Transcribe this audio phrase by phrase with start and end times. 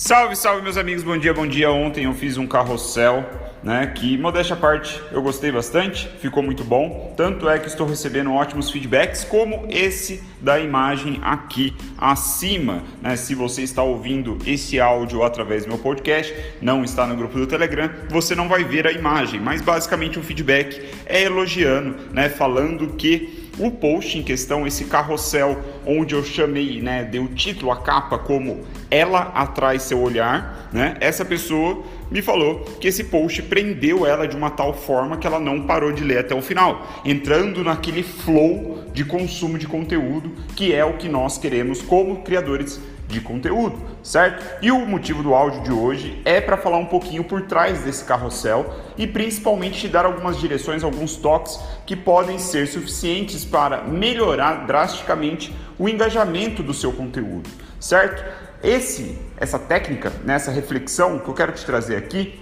[0.00, 1.72] Salve, salve meus amigos, bom dia, bom dia.
[1.72, 3.28] Ontem eu fiz um carrossel,
[3.64, 7.12] né, que modéstia à parte, eu gostei bastante, ficou muito bom.
[7.16, 13.16] Tanto é que estou recebendo ótimos feedbacks, como esse da imagem aqui acima, né?
[13.16, 17.48] Se você está ouvindo esse áudio através do meu podcast, não está no grupo do
[17.48, 22.86] Telegram, você não vai ver a imagem, mas basicamente o feedback é elogiando, né, falando
[22.94, 27.76] que o post em questão, esse carrossel, onde eu chamei, né, dei o título, a
[27.76, 34.06] capa, como Ela Atrai Seu Olhar, né, essa pessoa me falou que esse post prendeu
[34.06, 37.62] ela de uma tal forma que ela não parou de ler até o final, entrando
[37.64, 43.20] naquele flow de consumo de conteúdo que é o que nós queremos como criadores de
[43.22, 44.44] conteúdo, certo?
[44.60, 48.04] E o motivo do áudio de hoje é para falar um pouquinho por trás desse
[48.04, 54.66] carrossel e principalmente te dar algumas direções, alguns toques que podem ser suficientes para melhorar
[54.66, 57.48] drasticamente o engajamento do seu conteúdo,
[57.80, 58.22] certo?
[58.62, 62.38] Esse, essa técnica, nessa né, reflexão que eu quero te trazer aqui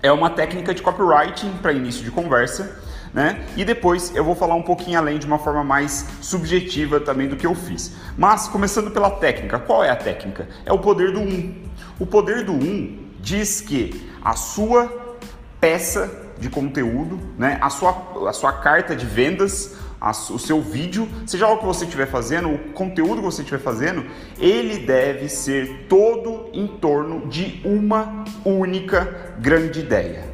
[0.00, 3.44] é uma técnica de copywriting para início de conversa né?
[3.56, 7.36] E depois eu vou falar um pouquinho além de uma forma mais subjetiva também do
[7.36, 7.92] que eu fiz.
[8.16, 10.48] Mas começando pela técnica, qual é a técnica?
[10.64, 11.54] É o poder do um.
[11.98, 15.16] O poder do um diz que a sua
[15.60, 21.08] peça de conteúdo, né, a sua, a sua carta de vendas, a, o seu vídeo,
[21.26, 24.04] seja o que você estiver fazendo, o conteúdo que você estiver fazendo,
[24.38, 30.24] ele deve ser todo em torno de uma única grande ideia.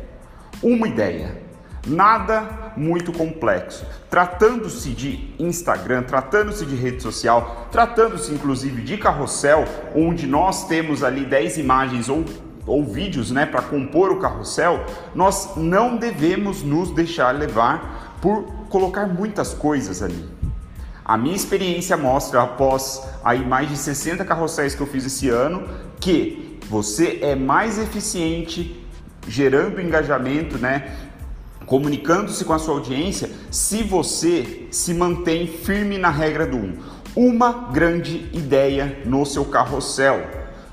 [0.62, 1.43] Uma ideia.
[1.86, 3.86] Nada muito complexo.
[4.10, 11.24] Tratando-se de Instagram, tratando-se de rede social, tratando-se inclusive de carrossel, onde nós temos ali
[11.24, 12.24] 10 imagens ou,
[12.66, 19.06] ou vídeos né, para compor o carrossel, nós não devemos nos deixar levar por colocar
[19.06, 20.28] muitas coisas ali.
[21.04, 25.68] A minha experiência mostra, após aí mais de 60 carrosséis que eu fiz esse ano,
[26.00, 28.82] que você é mais eficiente
[29.28, 30.90] gerando engajamento, né?
[31.66, 36.76] Comunicando-se com a sua audiência, se você se mantém firme na regra do um.
[37.16, 40.24] Uma grande ideia no seu carrossel.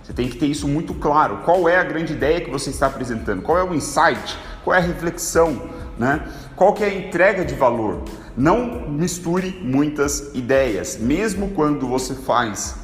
[0.03, 1.37] Você tem que ter isso muito claro.
[1.45, 3.41] Qual é a grande ideia que você está apresentando?
[3.41, 4.37] Qual é o insight?
[4.63, 5.69] Qual é a reflexão?
[5.97, 6.27] Né?
[6.55, 8.03] Qual que é a entrega de valor?
[8.35, 10.97] Não misture muitas ideias.
[10.97, 12.80] Mesmo quando você faz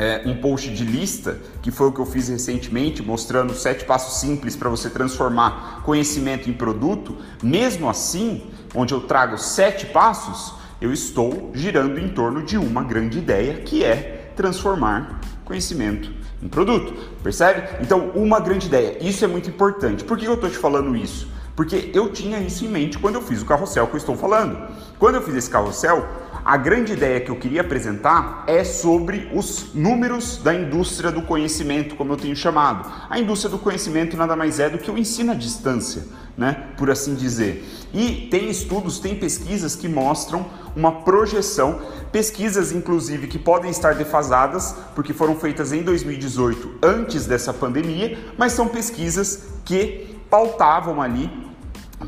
[0.00, 4.18] é, um post de lista, que foi o que eu fiz recentemente, mostrando sete passos
[4.18, 10.90] simples para você transformar conhecimento em produto, mesmo assim, onde eu trago sete passos, eu
[10.90, 16.10] estou girando em torno de uma grande ideia que é transformar conhecimento
[16.42, 16.94] em produto.
[17.22, 17.82] Percebe?
[17.82, 18.96] Então, uma grande ideia.
[19.06, 20.02] Isso é muito importante.
[20.02, 21.28] Por que eu estou te falando isso?
[21.54, 24.66] Porque eu tinha isso em mente quando eu fiz o carrossel que eu estou falando.
[25.00, 26.06] Quando eu fiz esse carrossel,
[26.44, 31.96] a grande ideia que eu queria apresentar é sobre os números da indústria do conhecimento,
[31.96, 32.86] como eu tenho chamado.
[33.08, 36.04] A indústria do conhecimento nada mais é do que o ensino à distância,
[36.36, 36.68] né?
[36.76, 37.66] Por assim dizer.
[37.94, 40.44] E tem estudos, tem pesquisas que mostram
[40.76, 41.80] uma projeção,
[42.12, 48.52] pesquisas inclusive que podem estar defasadas, porque foram feitas em 2018, antes dessa pandemia, mas
[48.52, 51.49] são pesquisas que pautavam ali,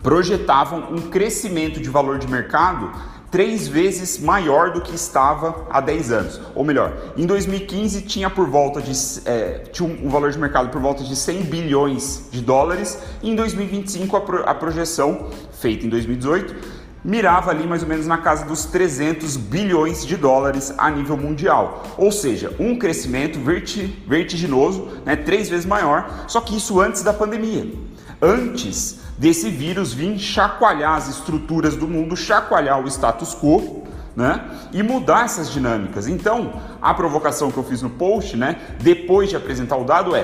[0.02, 2.92] projetavam um crescimento de valor de mercado
[3.32, 6.40] três vezes maior do que estava há 10 anos.
[6.54, 8.92] Ou melhor, em 2015 tinha por volta de
[9.24, 13.34] é, tinha um valor de mercado por volta de 100 bilhões de dólares e em
[13.34, 18.44] 2025 a, pro, a projeção feita em 2018 mirava ali mais ou menos na casa
[18.44, 21.82] dos 300 bilhões de dólares a nível mundial.
[21.96, 27.12] Ou seja, um crescimento verti vertiginoso, né, três vezes maior, só que isso antes da
[27.12, 27.66] pandemia.
[28.20, 33.84] Antes desse vírus vir chacoalhar as estruturas do mundo, chacoalhar o status quo,
[34.16, 34.44] né?
[34.72, 36.08] E mudar essas dinâmicas.
[36.08, 40.22] Então, a provocação que eu fiz no post, né, depois de apresentar o dado é: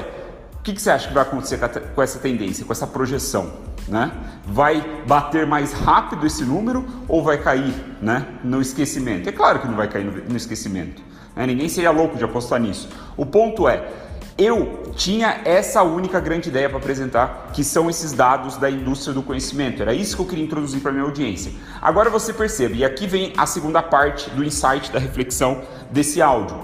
[0.58, 1.60] o que, que você acha que vai acontecer
[1.94, 3.52] com essa tendência, com essa projeção?
[3.86, 4.10] Né?
[4.44, 7.72] Vai bater mais rápido esse número ou vai cair
[8.02, 9.28] né, no esquecimento?
[9.28, 11.00] É claro que não vai cair no, no esquecimento.
[11.36, 11.46] Né?
[11.46, 12.88] Ninguém seria louco de apostar nisso.
[13.16, 13.88] O ponto é,
[14.38, 19.22] eu tinha essa única grande ideia para apresentar, que são esses dados da indústria do
[19.22, 19.82] conhecimento.
[19.82, 21.52] Era isso que eu queria introduzir para minha audiência.
[21.82, 26.56] Agora você percebe, e aqui vem a segunda parte do insight da reflexão desse áudio.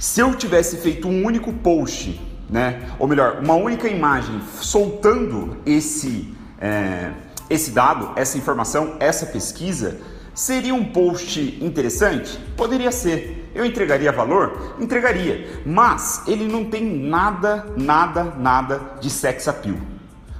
[0.00, 2.20] Se eu tivesse feito um único post,
[2.50, 7.12] né, ou melhor, uma única imagem soltando esse é,
[7.48, 10.00] esse dado, essa informação, essa pesquisa,
[10.34, 12.38] seria um post interessante?
[12.56, 13.45] Poderia ser.
[13.56, 14.76] Eu entregaria valor?
[14.78, 19.76] Entregaria, mas ele não tem nada, nada, nada de sex appeal.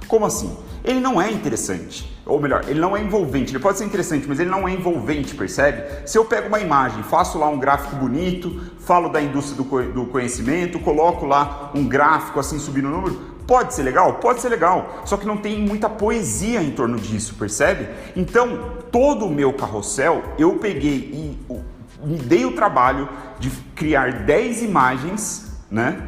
[0.07, 0.55] Como assim?
[0.83, 2.15] Ele não é interessante.
[2.25, 3.51] ou melhor, ele não é envolvente.
[3.51, 5.83] Ele pode ser interessante, mas ele não é envolvente, percebe?
[6.05, 10.77] Se eu pego uma imagem, faço lá um gráfico bonito, falo da indústria do conhecimento,
[10.79, 14.15] coloco lá um gráfico assim subindo o número, Pode ser legal?
[14.15, 17.87] Pode ser legal, só que não tem muita poesia em torno disso, percebe?
[18.13, 21.37] Então, todo o meu carrossel eu peguei e
[22.03, 23.09] me dei o trabalho
[23.39, 26.07] de criar 10 imagens, né?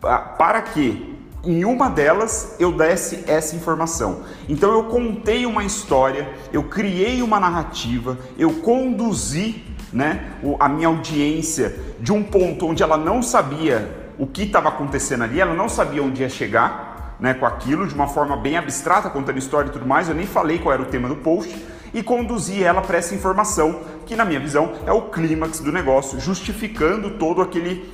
[0.00, 1.12] Para que
[1.44, 4.22] em uma delas eu desse essa informação.
[4.48, 11.76] Então eu contei uma história, eu criei uma narrativa, eu conduzi né, a minha audiência
[12.00, 16.02] de um ponto onde ela não sabia o que estava acontecendo ali, ela não sabia
[16.02, 19.86] onde ia chegar né, com aquilo, de uma forma bem abstrata, contando história e tudo
[19.86, 20.08] mais.
[20.08, 21.54] Eu nem falei qual era o tema do post
[21.94, 26.18] e conduzi ela para essa informação, que na minha visão é o clímax do negócio,
[26.20, 27.92] justificando todo aquele.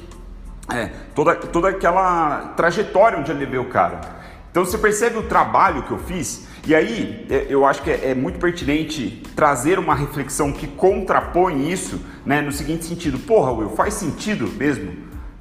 [0.72, 4.00] É, toda, toda aquela trajetória onde eu levei o cara.
[4.50, 8.10] Então você percebe o trabalho que eu fiz, e aí é, eu acho que é,
[8.10, 13.70] é muito pertinente trazer uma reflexão que contrapõe isso, né, no seguinte sentido: porra, Will,
[13.70, 14.92] faz sentido mesmo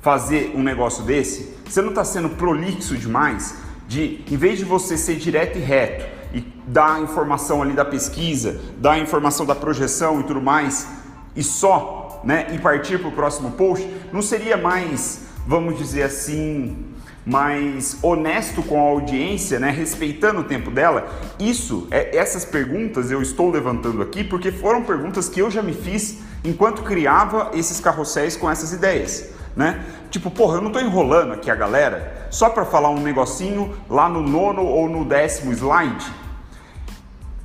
[0.01, 1.55] fazer um negócio desse?
[1.65, 3.55] Você não está sendo prolixo demais?
[3.87, 7.85] De, em vez de você ser direto e reto e dar a informação ali da
[7.85, 10.87] pesquisa, dar a informação da projeção e tudo mais,
[11.35, 16.85] e só né, e partir para o próximo post, não seria mais, vamos dizer assim,
[17.25, 21.07] mais honesto com a audiência, né, respeitando o tempo dela?
[21.39, 25.73] Isso, é, essas perguntas eu estou levantando aqui porque foram perguntas que eu já me
[25.73, 29.83] fiz enquanto criava esses carrosséis com essas ideias né?
[30.11, 34.07] Tipo, porra, eu não tô enrolando aqui a galera só para falar um negocinho lá
[34.09, 36.05] no nono ou no décimo slide.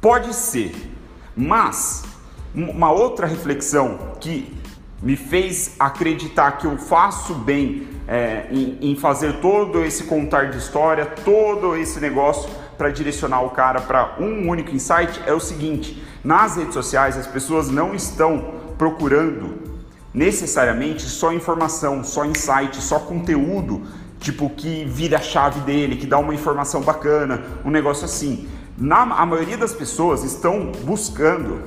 [0.00, 0.74] Pode ser,
[1.36, 2.04] mas
[2.54, 4.56] uma outra reflexão que
[5.02, 10.58] me fez acreditar que eu faço bem é, em, em fazer todo esse contar de
[10.58, 16.02] história, todo esse negócio para direcionar o cara para um único insight é o seguinte:
[16.22, 19.72] nas redes sociais as pessoas não estão procurando
[20.12, 23.82] necessariamente só informação, só insight, só conteúdo,
[24.22, 28.48] tipo que vira a chave dele, que dá uma informação bacana, um negócio assim.
[28.78, 31.60] Na, a maioria das pessoas estão buscando,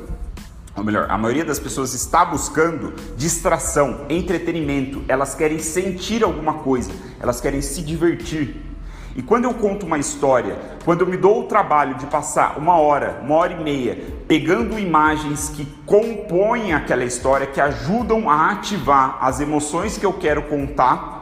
[0.76, 6.92] ou melhor, a maioria das pessoas está buscando distração, entretenimento, elas querem sentir alguma coisa,
[7.20, 8.66] elas querem se divertir.
[9.16, 12.78] E quando eu conto uma história, quando eu me dou o trabalho de passar uma
[12.78, 13.98] hora, uma hora e meia,
[14.28, 20.44] pegando imagens que compõem aquela história, que ajudam a ativar as emoções que eu quero
[20.44, 21.15] contar,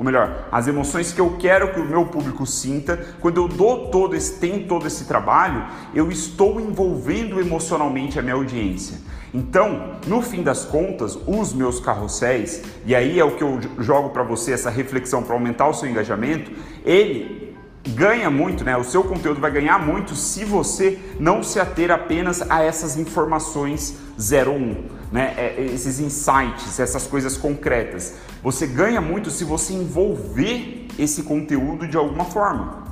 [0.00, 3.88] ou melhor, as emoções que eu quero que o meu público sinta, quando eu dou
[3.88, 8.96] todo esse, tem todo esse trabalho, eu estou envolvendo emocionalmente a minha audiência.
[9.34, 14.08] Então, no fim das contas, os meus carrosséis, e aí é o que eu jogo
[14.08, 16.50] para você essa reflexão para aumentar o seu engajamento,
[16.82, 17.54] ele
[17.88, 18.78] ganha muito, né?
[18.78, 23.98] O seu conteúdo vai ganhar muito se você não se ater apenas a essas informações
[24.18, 25.34] 01, né?
[25.36, 28.14] É, esses insights, essas coisas concretas.
[28.42, 32.84] Você ganha muito se você envolver esse conteúdo de alguma forma.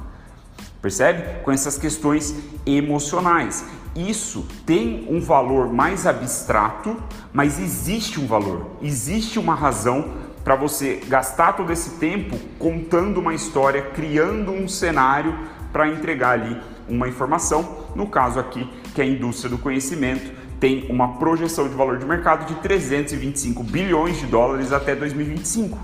[0.80, 1.42] Percebe?
[1.42, 2.34] Com essas questões
[2.64, 3.64] emocionais
[3.98, 6.96] isso tem um valor mais abstrato,
[7.32, 13.34] mas existe um valor, existe uma razão para você gastar todo esse tempo contando uma
[13.34, 15.36] história, criando um cenário
[15.72, 17.86] para entregar ali uma informação.
[17.94, 22.04] No caso aqui, que é a indústria do conhecimento tem uma projeção de valor de
[22.04, 25.78] mercado de 325 bilhões de dólares até 2025.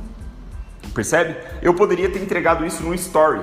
[0.95, 1.37] Percebe?
[1.63, 3.41] Eu poderia ter entregado isso no story,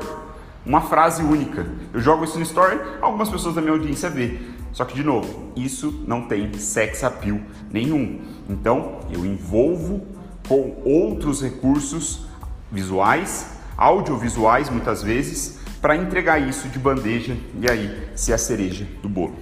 [0.66, 1.66] uma frase única.
[1.94, 4.40] Eu jogo isso no story, algumas pessoas da minha audiência vê.
[4.72, 7.40] Só que, de novo, isso não tem sex appeal
[7.70, 8.22] nenhum.
[8.50, 10.06] Então, eu envolvo
[10.48, 12.26] com outros recursos
[12.72, 19.10] visuais, audiovisuais muitas vezes, para entregar isso de bandeja e aí ser a cereja do
[19.10, 19.36] bolo.